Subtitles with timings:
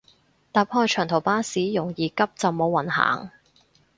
[0.51, 3.29] 搭開長途巴士容易急就冇運行